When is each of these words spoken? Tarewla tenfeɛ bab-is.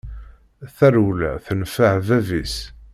Tarewla 0.75 1.31
tenfeɛ 1.45 1.95
bab-is. 2.07 2.55